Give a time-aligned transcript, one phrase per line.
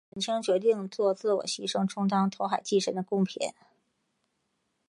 [0.15, 3.53] 沈清决心作自我牺牲充当投海祭神的供品。